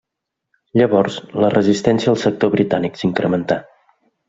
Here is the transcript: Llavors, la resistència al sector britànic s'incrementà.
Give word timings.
Llavors, 0.81 1.17
la 1.43 1.51
resistència 1.55 2.11
al 2.15 2.19
sector 2.23 2.53
britànic 2.57 2.99
s'incrementà. 3.03 3.61